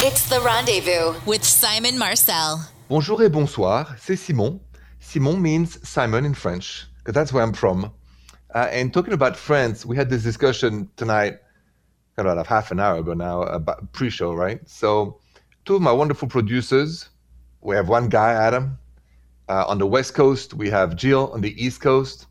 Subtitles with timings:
[0.00, 2.60] It's the rendezvous with Simon Marcel.
[2.88, 4.60] Bonjour et bonsoir, c'est Simon.
[5.00, 7.90] Simon means Simon in French, because that's where I'm from.
[8.54, 11.38] Uh, and talking about France, we had this discussion tonight,
[12.16, 14.60] about half an hour ago now, about pre-show, right?
[14.68, 15.18] So,
[15.64, 17.08] two of my wonderful producers.
[17.60, 18.78] We have one guy, Adam,
[19.48, 20.54] uh, on the West Coast.
[20.54, 22.28] We have Jill on the East Coast.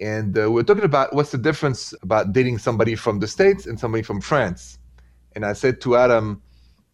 [0.00, 3.80] And uh, we're talking about what's the difference about dating somebody from the States and
[3.80, 4.78] somebody from France.
[5.34, 6.40] And I said to Adam,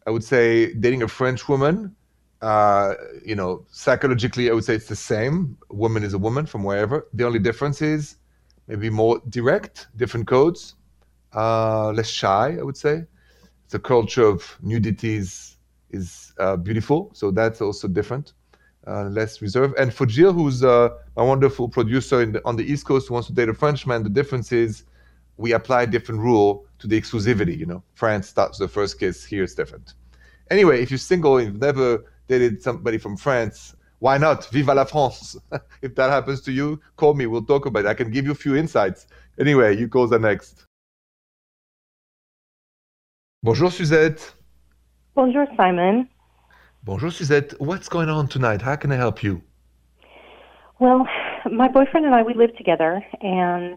[0.07, 1.95] I would say dating a French woman,
[2.43, 5.57] uh, you know, psychologically, I would say it's the same.
[5.71, 7.07] A woman is a woman from wherever.
[7.15, 8.17] The only difference is
[8.69, 10.75] maybe more direct, different codes,
[11.35, 13.05] uh, less shy, I would say.
[13.71, 15.57] The culture of nudity is,
[15.91, 18.33] is uh, beautiful, so that's also different
[18.87, 19.75] uh, less reserved.
[19.79, 23.27] And for Jill, who's uh, a wonderful producer the, on the East Coast who wants
[23.29, 24.85] to date a Frenchman, the difference is
[25.37, 27.57] we apply a different rule to the exclusivity.
[27.57, 29.25] You know, France starts the first kiss.
[29.25, 29.95] Here it's different.
[30.51, 34.47] Anyway, if you're single and you've never dated somebody from France, why not?
[34.51, 35.37] Viva la France!
[35.83, 37.27] if that happens to you, call me.
[37.27, 37.89] We'll talk about it.
[37.89, 39.07] I can give you a few insights.
[39.39, 40.67] Anyway, you calls the next.
[43.43, 44.33] Bonjour Suzette.
[45.15, 46.09] Bonjour Simon.
[46.87, 47.61] Bonjour, Suzette.
[47.61, 48.63] What's going on tonight?
[48.63, 49.43] How can I help you?
[50.79, 51.05] Well,
[51.51, 53.77] my boyfriend and I, we live together, and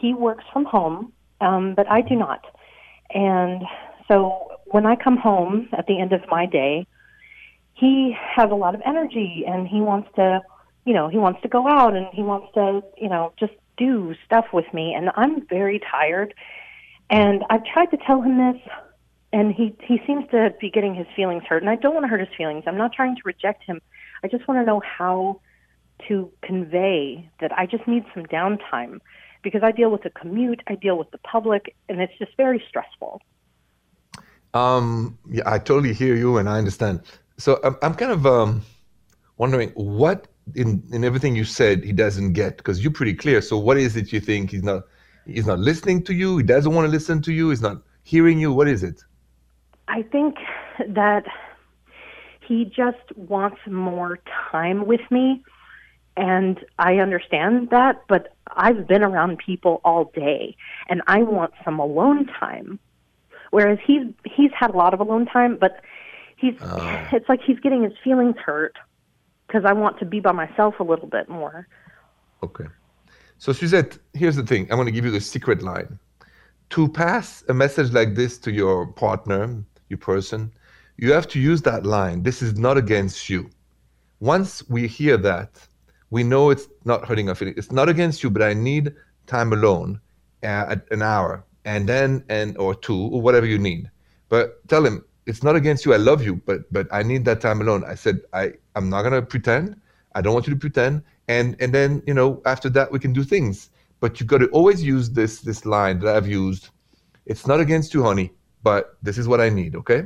[0.00, 2.44] he works from home, um, but I do not.
[3.10, 3.62] And
[4.08, 6.86] so when I come home at the end of my day,
[7.74, 10.40] he has a lot of energy and he wants to,
[10.84, 14.14] you know, he wants to go out and he wants to, you know, just do
[14.24, 14.94] stuff with me.
[14.94, 16.34] And I'm very tired.
[17.10, 18.62] And I've tried to tell him this
[19.32, 22.08] and he he seems to be getting his feelings hurt and i don't want to
[22.08, 23.80] hurt his feelings i'm not trying to reject him
[24.22, 25.40] i just want to know how
[26.08, 29.00] to convey that i just need some downtime
[29.46, 32.60] because i deal with the commute i deal with the public and it's just very
[32.70, 33.12] stressful.
[34.60, 36.96] Um yeah i totally hear you and i understand.
[37.44, 38.50] So i'm, I'm kind of um
[39.42, 40.18] wondering what
[40.62, 43.38] in in everything you said he doesn't get because you're pretty clear.
[43.40, 44.80] So what is it you think he's not
[45.34, 46.28] he's not listening to you?
[46.40, 47.44] He doesn't want to listen to you?
[47.50, 47.76] He's not
[48.12, 48.50] hearing you?
[48.58, 48.98] What is it?
[49.88, 50.34] I think
[51.00, 51.24] that
[52.48, 54.18] he just wants more
[54.50, 55.42] time with me.
[56.16, 60.56] And I understand that, but I've been around people all day
[60.88, 62.78] and I want some alone time.
[63.50, 65.82] Whereas he's he's had a lot of alone time, but
[66.36, 67.08] he's oh.
[67.12, 68.76] it's like he's getting his feelings hurt
[69.46, 71.68] because I want to be by myself a little bit more.
[72.42, 72.66] Okay.
[73.38, 74.62] So Suzette, here's the thing.
[74.70, 75.98] I'm going to give you the secret line.
[76.70, 80.50] To pass a message like this to your partner, your person,
[80.96, 82.22] you have to use that line.
[82.22, 83.50] This is not against you.
[84.20, 85.66] Once we hear that,
[86.10, 87.58] we know it's not hurting our feelings.
[87.58, 88.94] It's not against you, but I need
[89.26, 90.00] time alone,
[90.42, 93.90] uh, an hour, and then and or two or whatever you need.
[94.28, 95.94] But tell him it's not against you.
[95.94, 97.84] I love you, but but I need that time alone.
[97.84, 99.76] I said I I'm not gonna pretend.
[100.14, 101.02] I don't want you to pretend.
[101.28, 103.70] And and then you know after that we can do things.
[104.00, 106.68] But you got to always use this this line that I've used.
[107.24, 108.30] It's not against you, honey
[108.66, 110.02] but this is what I need, okay?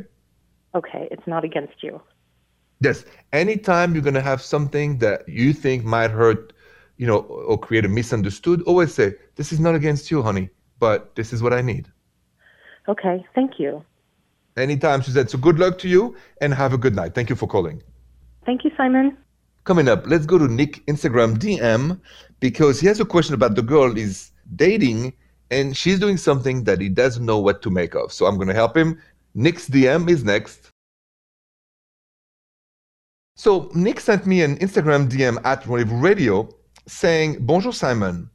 [0.74, 1.98] Okay, it's not against you.
[2.80, 3.04] Yes.
[3.32, 6.52] Anytime you're going to have something that you think might hurt,
[6.96, 11.14] you know, or create a misunderstood, always say, This is not against you, honey, but
[11.14, 11.88] this is what I need.
[12.88, 13.84] Okay, thank you.
[14.56, 17.14] Anytime she said, So good luck to you and have a good night.
[17.14, 17.82] Thank you for calling.
[18.46, 19.16] Thank you, Simon.
[19.64, 22.00] Coming up, let's go to Nick Instagram DM
[22.40, 25.12] because he has a question about the girl he's dating
[25.50, 28.10] and she's doing something that he doesn't know what to make of.
[28.12, 28.98] So I'm going to help him.
[29.34, 30.70] Nick's DM is next.
[33.40, 36.46] So Nick sent me an Instagram DM at Radio
[36.86, 38.28] saying, Bonjour Simon,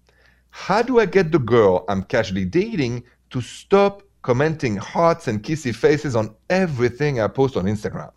[0.49, 5.75] how do I get the girl I'm casually dating to stop commenting hearts and kissy
[5.75, 8.11] faces on everything I post on Instagram?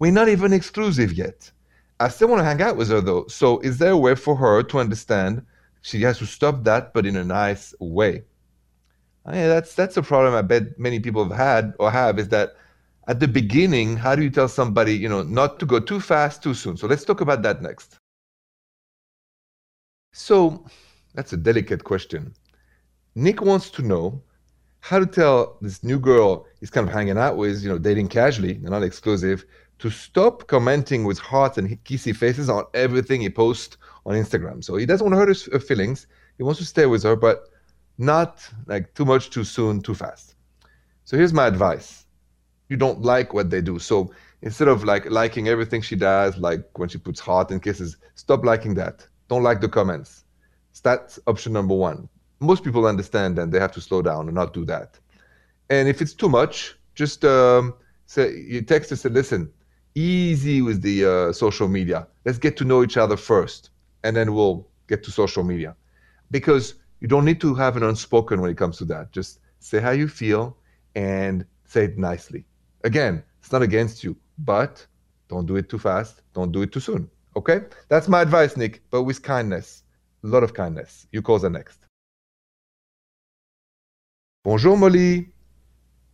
[0.00, 1.52] We're not even exclusive yet.
[2.00, 3.28] I still want to hang out with her though.
[3.28, 5.46] So is there a way for her to understand
[5.82, 8.24] she has to stop that, but in a nice way.
[9.24, 12.18] Oh, I mean, that's that's a problem I bet many people have had or have
[12.18, 12.56] is that
[13.08, 16.42] at the beginning, how do you tell somebody, you know, not to go too fast,
[16.42, 16.76] too soon?
[16.76, 17.96] So let's talk about that next.
[20.12, 20.66] So
[21.14, 22.34] that's a delicate question.
[23.14, 24.22] Nick wants to know
[24.80, 28.08] how to tell this new girl he's kind of hanging out with, you know, dating
[28.08, 29.44] casually, not exclusive,
[29.78, 34.62] to stop commenting with hearts and kissy faces on everything he posts on Instagram.
[34.62, 36.06] So he doesn't want to hurt his feelings.
[36.36, 37.44] He wants to stay with her, but
[37.96, 40.34] not like too much, too soon, too fast.
[41.04, 42.04] So here's my advice.
[42.68, 43.78] You don't like what they do.
[43.78, 44.12] So
[44.42, 48.44] instead of like liking everything she does, like when she puts heart and kisses, stop
[48.44, 49.06] liking that.
[49.28, 50.24] Don't like the comments.
[50.82, 52.08] That's option number one.
[52.40, 54.98] Most people understand and they have to slow down and not do that.
[55.70, 57.74] And if it's too much, just um,
[58.06, 59.50] So you text and say, listen,
[59.94, 62.06] easy with the uh, social media.
[62.24, 63.70] Let's get to know each other first,
[64.02, 65.76] and then we'll get to social media.
[66.30, 69.12] Because you don't need to have an unspoken when it comes to that.
[69.12, 70.56] Just say how you feel
[70.94, 72.44] and say it nicely.
[72.84, 74.86] Again, it's not against you, but
[75.28, 76.22] don't do it too fast.
[76.32, 77.10] Don't do it too soon.
[77.36, 77.60] Okay?
[77.88, 79.82] That's my advice, Nick, but with kindness.
[80.24, 81.06] A lot of kindness.
[81.12, 81.86] You call the next.
[84.44, 85.30] Bonjour, Molly.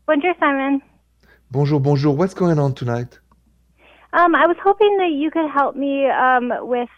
[0.07, 0.83] Bonjour, Simon.
[1.51, 2.17] Bonjour, bonjour.
[2.17, 3.19] What's going on tonight?
[4.13, 6.89] Um, I was hoping that you could help me um, with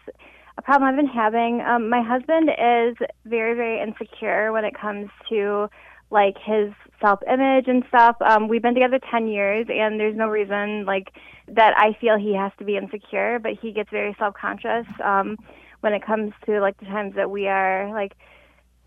[0.58, 1.60] a problem I've been having.
[1.60, 5.68] Um, my husband is very, very insecure when it comes to
[6.10, 8.16] like his self image and stuff.
[8.20, 11.12] Um, we've been together 10 years, and there's no reason like
[11.48, 15.36] that I feel he has to be insecure, but he gets very self conscious um,
[15.80, 18.14] when it comes to like the times that we are like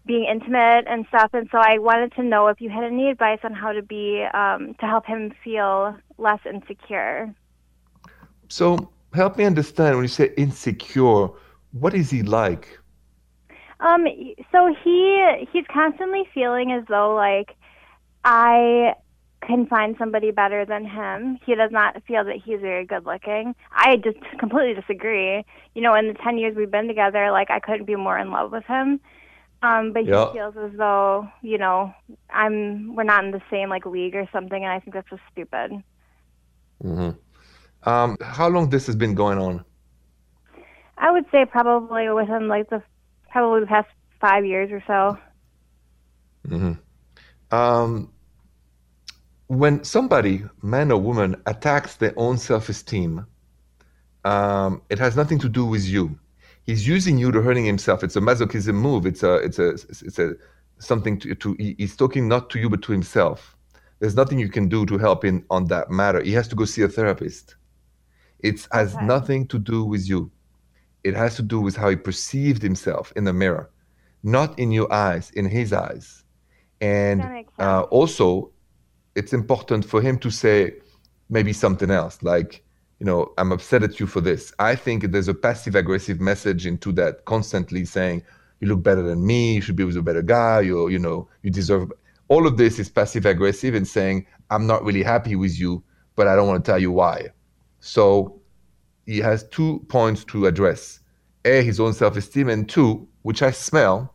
[0.05, 1.29] being intimate and stuff.
[1.33, 4.25] And so I wanted to know if you had any advice on how to be
[4.33, 7.33] um, to help him feel less insecure.
[8.47, 11.29] So help me understand when you say insecure,
[11.71, 12.79] what is he like?
[13.81, 14.05] Um,
[14.51, 17.55] so he he's constantly feeling as though like
[18.23, 18.95] I
[19.45, 21.39] can find somebody better than him.
[21.45, 23.55] He does not feel that he's very good looking.
[23.71, 25.43] I just completely disagree.
[25.75, 28.31] You know, in the 10 years we've been together, like I couldn't be more in
[28.31, 28.99] love with him.
[29.61, 30.13] Um, but Yeah.
[30.13, 31.93] he feels as though, you know,
[32.29, 35.21] I'm we're not in the same like league or something and I think that's just
[35.31, 35.71] stupid.
[36.81, 37.11] hmm
[37.83, 39.65] Um, how long this has been going on?
[40.97, 42.83] I would say probably within like the
[43.31, 43.87] probably the past
[44.21, 45.17] 5 years or so.
[46.47, 46.73] hmm
[47.51, 48.11] Um,
[49.47, 53.25] when somebody, man or woman, attacks their own self-esteem,
[54.25, 56.19] um, it has nothing to do with you.
[56.63, 58.03] He's using you to hurting himself.
[58.03, 59.05] It's a masochism move.
[59.05, 60.33] It's a, it's a, it's a
[60.77, 61.55] something to, to.
[61.57, 63.55] He's talking not to you but to himself.
[63.99, 66.21] There's nothing you can do to help him on that matter.
[66.21, 67.55] He has to go see a therapist.
[68.39, 69.05] It has Okay.
[69.05, 70.31] nothing to do with you.
[71.03, 73.69] It has to do with how he perceived himself in the mirror,
[74.21, 76.23] not in your eyes, in his eyes.
[76.81, 78.51] And uh, also,
[79.15, 80.73] it's important for him to say
[81.29, 82.63] maybe something else, like,
[82.99, 84.53] you know, I'm upset at you for this.
[84.59, 88.23] I think there's a passive aggressive message into that, constantly saying,
[88.59, 91.27] you look better than me, you should be with a better guy, you, you know,
[91.43, 91.91] you deserve.
[92.27, 95.83] All of this is passive aggressive and saying, I'm not really happy with you,
[96.15, 97.29] but I don't want to tell you why.
[97.79, 98.39] So
[99.05, 100.99] he has two points to address
[101.45, 104.13] A, his own self esteem, and two, which I smell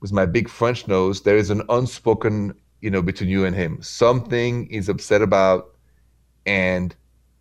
[0.00, 3.82] with my big French nose, there is an unspoken, you know, between you and him.
[3.82, 5.76] Something he's upset about
[6.46, 6.94] and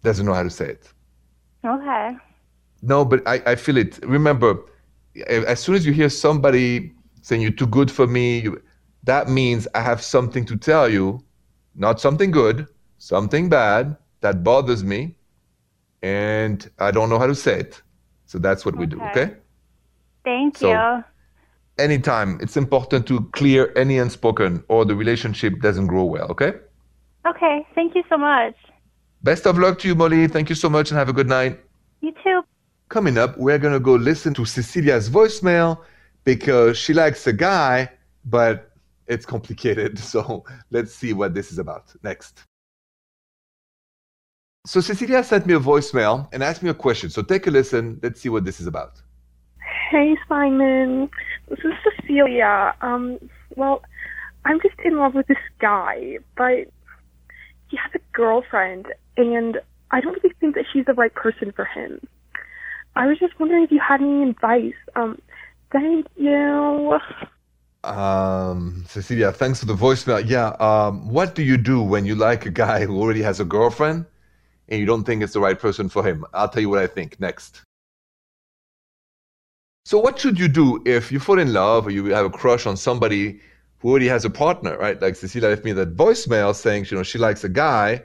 [0.03, 0.91] doesn't know how to say it.
[1.65, 2.15] Okay.
[2.81, 3.99] No, but I, I feel it.
[4.05, 4.57] Remember,
[5.27, 8.61] as soon as you hear somebody saying you're too good for me, you,
[9.03, 11.23] that means I have something to tell you,
[11.75, 12.67] not something good,
[12.97, 15.15] something bad that bothers me,
[16.01, 17.81] and I don't know how to say it.
[18.25, 19.09] So that's what we do, Okay.
[19.09, 19.35] okay?
[20.23, 21.03] Thank So- you.
[21.79, 26.53] Anytime, it's important to clear any unspoken or the relationship doesn't grow well, okay?
[27.27, 27.67] Okay.
[27.75, 28.55] Thank you so much.
[29.23, 30.27] Best of luck to you, Molly.
[30.27, 31.59] Thank you so much and have a good night.
[32.01, 32.41] You too.
[32.89, 35.79] Coming up, we're going to go listen to Cecilia's voicemail
[36.23, 37.89] because she likes a guy,
[38.25, 38.71] but
[39.07, 39.99] it's complicated.
[40.13, 42.43] So let's see what this is about next.
[44.65, 47.09] So Cecilia sent me a voicemail and asked me a question.
[47.09, 47.99] So take a listen.
[48.03, 49.01] Let's see what this is about.
[49.89, 51.09] Hey Simon,
[51.49, 52.73] this is Cecilia.
[52.81, 53.19] Um,
[53.55, 53.81] well,
[54.45, 56.67] I'm just in love with this guy, but
[57.69, 58.87] he has a girlfriend,
[59.17, 59.59] and
[59.91, 61.99] I don't really think that she's the right person for him.
[62.95, 64.73] I was just wondering if you had any advice.
[64.95, 65.21] Um,
[65.71, 66.99] thank you.
[67.83, 70.27] Um, Cecilia, thanks for the voicemail.
[70.27, 70.49] Yeah.
[70.59, 74.05] Um, what do you do when you like a guy who already has a girlfriend
[74.67, 76.25] and you don't think it's the right person for him?
[76.33, 77.61] I'll tell you what I think next.
[79.87, 82.65] So, what should you do if you fall in love or you have a crush
[82.65, 83.39] on somebody
[83.79, 85.01] who already has a partner, right?
[85.01, 88.03] Like Cecilia left me that voicemail saying, you know, she likes a guy,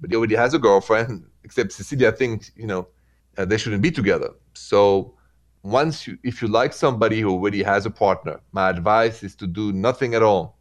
[0.00, 1.26] but he already has a girlfriend.
[1.42, 2.86] Except Cecilia thinks, you know,
[3.36, 4.30] uh, they shouldn't be together.
[4.54, 5.14] So,
[5.64, 9.48] once you, if you like somebody who already has a partner, my advice is to
[9.48, 10.58] do nothing at all.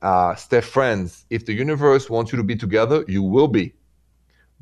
[0.00, 1.26] Uh, stay friends.
[1.28, 3.74] If the universe wants you to be together, you will be.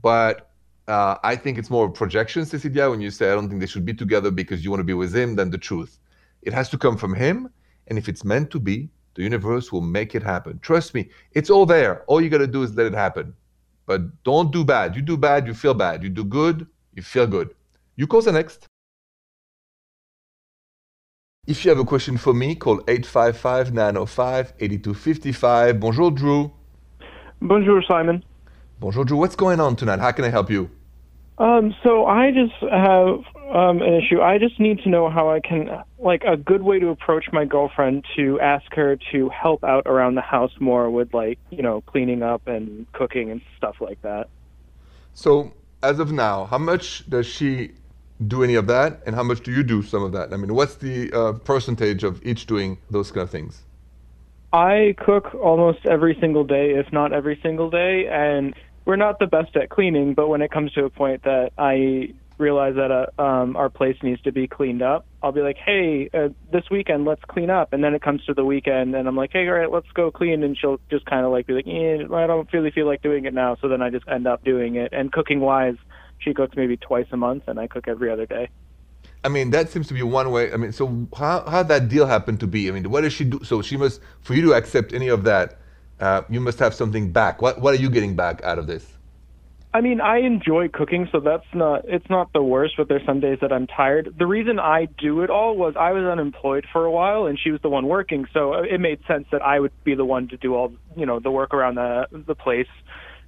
[0.01, 0.50] But
[0.91, 3.67] uh, I think it's more of projection, Cecilia, when you say I don't think they
[3.67, 5.99] should be together because you want to be with him than the truth.
[6.43, 7.49] It has to come from him,
[7.87, 10.59] and if it's meant to be, the universe will make it happen.
[10.61, 12.03] Trust me, it's all there.
[12.09, 13.35] All you got to do is let it happen.
[13.87, 14.97] But don't do bad.
[14.97, 16.03] You do bad, you feel bad.
[16.03, 17.55] You do good, you feel good.
[17.97, 18.67] You call the next.
[21.47, 25.81] If you have a question for me, call 855 905 8255.
[25.81, 26.53] Bonjour, Drew.
[27.41, 28.25] Bonjour, Simon.
[28.81, 29.19] Bonjour, Drew.
[29.19, 30.01] What's going on tonight?
[30.01, 30.71] How can I help you?
[31.41, 34.21] Um, so I just have um, an issue.
[34.21, 37.47] I just need to know how I can, like, a good way to approach my
[37.47, 41.81] girlfriend to ask her to help out around the house more with, like, you know,
[41.81, 44.29] cleaning up and cooking and stuff like that.
[45.15, 47.73] So, as of now, how much does she
[48.27, 50.35] do any of that, and how much do you do some of that?
[50.35, 53.63] I mean, what's the uh, percentage of each doing those kind of things?
[54.53, 58.53] I cook almost every single day, if not every single day, and
[58.91, 60.15] we're not the best at cleaning.
[60.15, 63.97] But when it comes to a point that I realize that uh, um, our place
[64.03, 67.73] needs to be cleaned up, I'll be like, "Hey, uh, this weekend let's clean up."
[67.73, 70.11] And then it comes to the weekend, and I'm like, "Hey, all right, let's go
[70.11, 73.01] clean." And she'll just kind of like be like, eh, "I don't really feel like
[73.01, 74.93] doing it now." So then I just end up doing it.
[74.93, 75.77] And cooking wise,
[76.19, 78.49] she cooks maybe twice a month, and I cook every other day.
[79.23, 80.53] I mean, that seems to be one way.
[80.53, 82.69] I mean, so how how that deal happen to be?
[82.69, 83.39] I mean, what does she do?
[83.45, 85.60] So she must, for you to accept any of that,
[86.01, 87.43] uh, you must have something back.
[87.43, 88.87] What what are you getting back out of this?
[89.73, 92.75] I mean, I enjoy cooking, so that's not it's not the worst.
[92.77, 94.15] But there's some days that I'm tired.
[94.19, 97.51] The reason I do it all was I was unemployed for a while, and she
[97.51, 100.37] was the one working, so it made sense that I would be the one to
[100.37, 102.69] do all you know the work around the the place.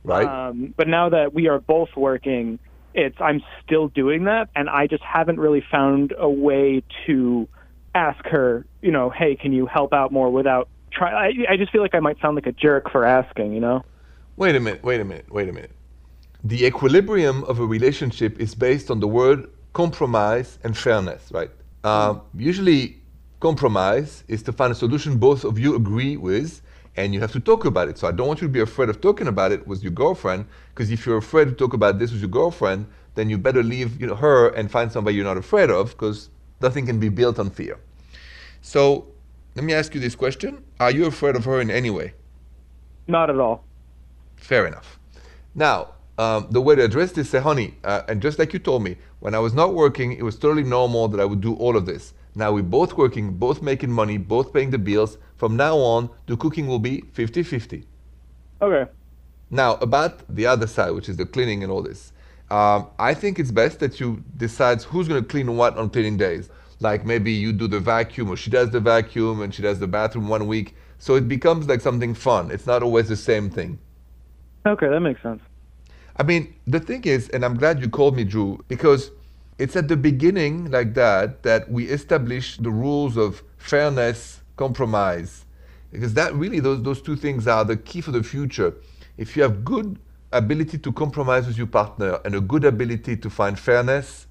[0.05, 0.27] Right.
[0.27, 2.59] Um, but now that we are both working,
[2.93, 7.49] it's I'm still doing that, and I just haven't really found a way to
[7.95, 11.11] ask her, you know, hey, can you help out more without try.
[11.27, 13.85] I, I just feel like I might sound like a jerk for asking, you know.
[14.37, 14.83] Wait a minute.
[14.83, 15.31] Wait a minute.
[15.31, 15.73] Wait a minute.
[16.45, 21.51] The equilibrium of a relationship is based on the word compromise and fairness, right?
[21.85, 23.01] Uh, usually,
[23.41, 26.63] compromise is to find a solution both of you agree with
[26.97, 27.99] and you have to talk about it.
[27.99, 30.47] So I don't want you to be afraid of talking about it with your girlfriend,
[30.75, 34.01] because if you're afraid to talk about this with your girlfriend, then you better leave
[34.01, 36.29] you know, her and find somebody you're not afraid of, because
[36.61, 37.79] nothing can be built on fear.
[38.61, 39.07] So
[39.55, 42.15] let me ask you this question: Are you afraid of her in any way?
[43.07, 43.65] Not at all.
[44.37, 44.99] Fair enough.
[45.55, 48.83] Now, um, the way to address this, say, honey, uh, and just like you told
[48.83, 51.77] me, when I was not working, it was totally normal that I would do all
[51.77, 52.15] of this.
[52.35, 55.19] Now we're both working, both making money, both paying the bills.
[55.37, 57.87] From now on, the cooking will be 50 50.
[58.61, 58.91] Okay.
[59.51, 62.13] Now, about the other side, which is the cleaning and all this,
[62.51, 66.17] um, I think it's best that you decide who's going to clean what on cleaning
[66.17, 66.49] days.
[66.83, 69.87] Like maybe you do the vacuum, or she does the vacuum, and she does the
[69.87, 70.75] bathroom one week.
[70.99, 72.51] So it becomes like something fun.
[72.51, 73.79] It's not always the same thing.
[74.67, 75.41] Okay, that makes sense.
[76.17, 79.11] I mean, the thing is, and I'm glad you called me, Drew, because
[79.59, 85.47] it's at the beginning like that that we establish the rules of fairness, compromise,
[85.91, 88.75] because that really those those two things are the key for the future.
[89.17, 89.99] If you have good
[90.33, 94.27] ability to compromise with your partner and a good ability to find fairness,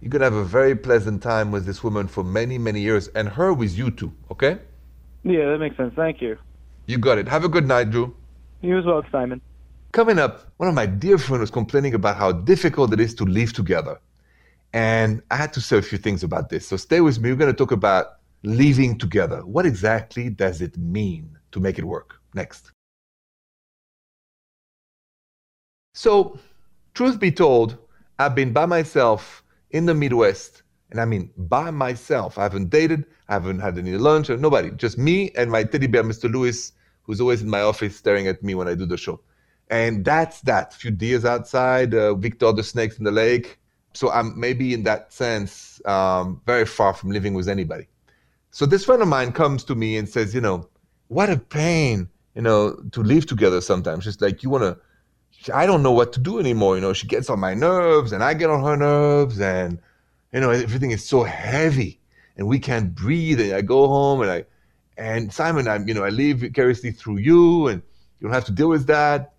[0.00, 3.28] you're gonna have a very pleasant time with this woman for many many years, and
[3.28, 4.12] her with you too.
[4.30, 4.58] Okay?
[5.22, 5.94] Yeah, that makes sense.
[5.94, 6.38] Thank you.
[6.86, 7.28] You got it.
[7.28, 8.16] Have a good night, Drew.
[8.62, 9.40] You as well, Simon.
[9.92, 13.24] Coming up, one of my dear friends was complaining about how difficult it is to
[13.24, 14.00] live together.
[14.72, 16.66] And I had to say a few things about this.
[16.68, 17.30] So stay with me.
[17.30, 19.44] We're going to talk about living together.
[19.44, 22.20] What exactly does it mean to make it work?
[22.34, 22.70] Next.
[25.92, 26.38] So,
[26.94, 27.76] truth be told,
[28.18, 30.62] I've been by myself in the Midwest.
[30.90, 32.38] And I mean, by myself.
[32.38, 34.70] I haven't dated, I haven't had any lunch, nobody.
[34.72, 36.32] Just me and my teddy bear, Mr.
[36.32, 36.72] Lewis,
[37.02, 39.20] who's always in my office staring at me when I do the show.
[39.70, 40.74] And that's that.
[40.74, 43.58] A few deers outside, uh, Victor the snakes in the lake.
[43.94, 47.86] So I'm maybe in that sense um, very far from living with anybody.
[48.50, 50.68] So this friend of mine comes to me and says, you know,
[51.08, 54.04] what a pain, you know, to live together sometimes.
[54.04, 54.76] Just like you want to,
[55.48, 56.74] I don't know what to do anymore.
[56.74, 59.78] You know, she gets on my nerves and I get on her nerves and,
[60.32, 61.98] you know, everything is so heavy
[62.36, 63.40] and we can't breathe.
[63.40, 64.44] And I go home and I,
[64.98, 67.80] and Simon, I'm, you know, I live vicariously through you and
[68.20, 69.32] you don't have to deal with that.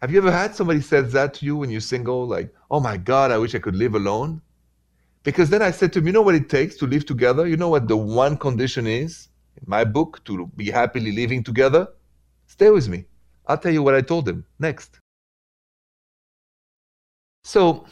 [0.00, 2.26] Have you ever had somebody says that to you when you're single?
[2.26, 4.40] Like, oh my God, I wish I could live alone?
[5.22, 7.46] Because then I said to him, you know what it takes to live together?
[7.46, 11.88] You know what the one condition is in my book to be happily living together?
[12.46, 13.04] Stay with me.
[13.46, 15.00] I'll tell you what I told him next.
[17.44, 17.86] So,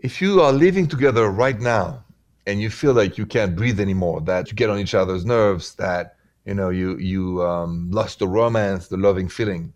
[0.00, 2.04] if you are living together right now
[2.46, 5.74] and you feel like you can't breathe anymore, that you get on each other's nerves,
[5.76, 9.72] that you know you you um, lost the romance, the loving feeling,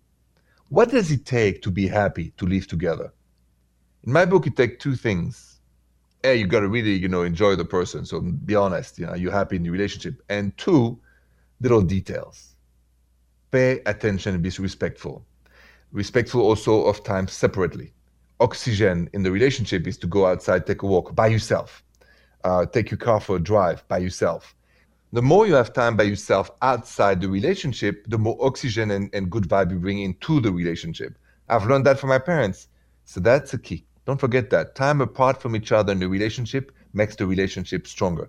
[0.68, 3.12] what does it take to be happy to live together?
[4.04, 5.60] In my book, it takes two things.
[6.24, 8.04] A, you got to really, you know, enjoy the person.
[8.04, 10.22] So be honest, you know, are you're happy in the relationship.
[10.28, 10.98] And two,
[11.60, 12.56] little details.
[13.50, 15.24] Pay attention and be respectful.
[15.92, 17.92] Respectful also of time separately.
[18.40, 21.82] Oxygen in the relationship is to go outside, take a walk by yourself.
[22.44, 24.56] Uh, take your car for a drive by yourself
[25.12, 29.30] the more you have time by yourself outside the relationship, the more oxygen and, and
[29.30, 31.16] good vibe you bring into the relationship.
[31.48, 32.68] I've learned that from my parents.
[33.04, 33.86] So that's a key.
[34.04, 34.74] Don't forget that.
[34.74, 38.28] Time apart from each other in the relationship makes the relationship stronger.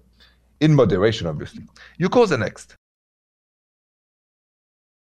[0.62, 1.64] In moderation, obviously.
[1.98, 2.76] You call the next.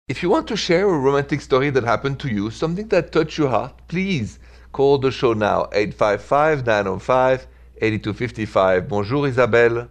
[0.07, 3.37] If you want to share a romantic story that happened to you, something that touched
[3.37, 4.39] your heart, please
[4.77, 7.47] call the show now 855 905
[7.81, 8.87] 8255.
[8.87, 9.89] Bonjour, Isabelle.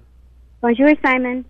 [0.61, 1.45] Bonjour, Simon.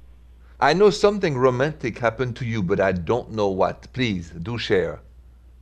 [0.58, 3.92] I know something romantic happened to you, but I don't know what.
[3.92, 5.00] Please do share.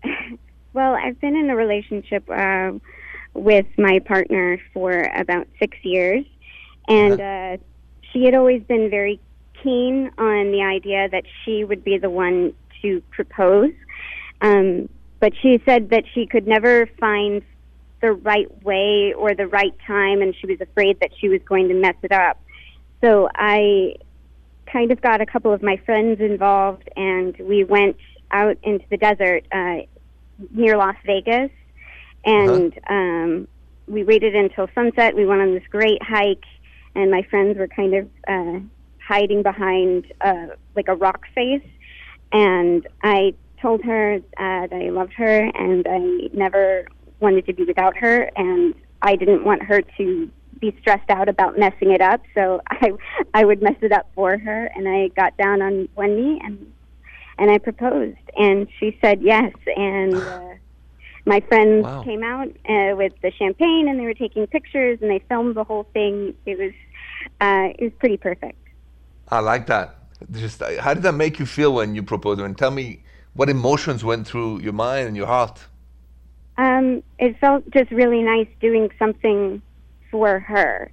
[0.72, 2.70] well, I've been in a relationship uh,
[3.34, 6.24] with my partner for about six years,
[6.86, 7.56] and uh,
[8.12, 9.18] she had always been very
[9.64, 12.52] keen on the idea that she would be the one
[12.82, 13.72] to propose.
[14.42, 14.88] Um,
[15.18, 17.42] but she said that she could never find
[18.04, 21.68] the right way or the right time, and she was afraid that she was going
[21.68, 22.38] to mess it up.
[23.00, 23.96] So I
[24.66, 27.96] kind of got a couple of my friends involved, and we went
[28.30, 29.86] out into the desert uh,
[30.50, 31.50] near Las Vegas,
[32.26, 32.94] and uh-huh.
[32.94, 33.48] um,
[33.88, 35.16] we waited until sunset.
[35.16, 36.44] We went on this great hike,
[36.94, 38.60] and my friends were kind of uh,
[39.02, 41.66] hiding behind uh, like a rock face,
[42.32, 43.32] and I
[43.62, 46.86] told her uh, that I loved her and I never
[47.20, 50.30] wanted to be without her, and I didn't want her to
[50.60, 52.22] be stressed out about messing it up.
[52.34, 52.92] So I
[53.32, 56.72] I would mess it up for her, and I got down on one knee and
[57.38, 60.14] and I proposed, and she said yes, and.
[60.24, 60.54] Uh,
[61.26, 62.02] my friends wow.
[62.02, 65.64] came out uh, with the champagne and they were taking pictures and they filmed the
[65.64, 66.34] whole thing.
[66.44, 66.72] It was
[67.40, 68.58] uh, it was pretty perfect.
[69.28, 69.96] I like that.
[70.30, 72.40] Just uh, how did that make you feel when you proposed?
[72.40, 73.02] And tell me
[73.32, 75.60] what emotions went through your mind and your heart.
[76.56, 79.60] Um, it felt just really nice doing something
[80.10, 80.90] for her.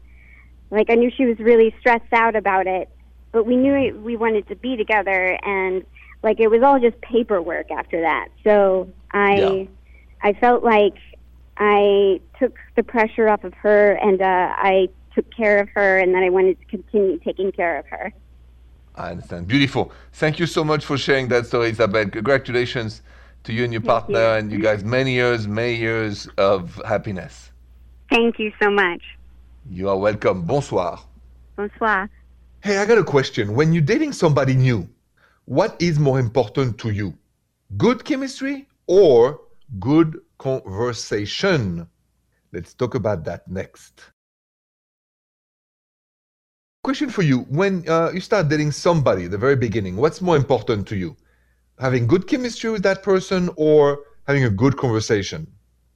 [0.72, 2.90] Like I knew she was really stressed out about it,
[3.32, 5.84] but we knew we wanted to be together, and
[6.24, 8.30] like it was all just paperwork after that.
[8.44, 9.66] So I, yeah.
[10.24, 10.96] I felt like
[11.58, 16.16] I took the pressure off of her, and uh, I took care of her, and
[16.16, 18.14] that I wanted to continue taking care of her.
[18.96, 19.48] I understand.
[19.48, 19.92] Beautiful.
[20.14, 22.10] Thank you so much for sharing that story, Isabel.
[22.10, 23.02] Congratulations
[23.44, 24.38] to you and your Thank partner you.
[24.38, 27.52] and you guys many years, many years of happiness.
[28.10, 29.02] Thank you so much.
[29.70, 30.44] You are welcome.
[30.44, 31.00] Bonsoir.
[31.56, 32.10] Bonsoir.
[32.62, 33.56] Hey, I got a question.
[33.56, 34.88] When you're dating somebody new,
[35.46, 37.14] what is more important to you?
[37.78, 39.42] Good chemistry or
[39.80, 41.88] good conversation?
[42.52, 44.12] Let's talk about that next.
[46.84, 47.42] Question for you.
[47.42, 51.16] When uh, you start dating somebody at the very beginning, what's more important to you?
[51.82, 55.48] Having good chemistry with that person or having a good conversation.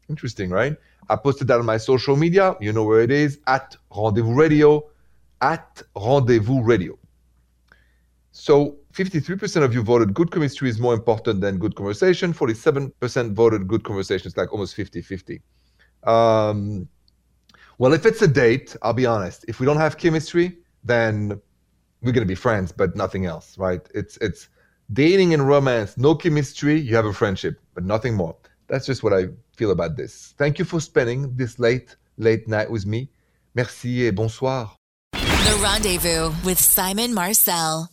[0.10, 0.76] Interesting, right?
[1.10, 2.56] I posted that on my social media.
[2.60, 4.84] You know where it is at Rendezvous Radio,
[5.42, 6.98] at Rendezvous Radio.
[8.32, 12.34] So 53% of you voted good chemistry is more important than good conversation.
[12.34, 14.28] 47% voted good conversation.
[14.28, 15.42] It's like almost 50 50.
[16.04, 16.90] Um,
[17.78, 19.46] well, if it's a date, I'll be honest.
[19.48, 21.40] If we don't have chemistry, then
[22.02, 23.82] we're going to be friends, but nothing else, right?
[23.94, 24.50] It's, it's,
[24.92, 28.36] dating and romance, no chemistry, you have a friendship, but nothing more.
[28.68, 30.34] That's just what I feel about this.
[30.38, 33.10] Thank you for spending this late, late night with me.
[33.54, 34.76] Merci et bonsoir.
[35.14, 37.90] The Rendezvous with Simon Marcel.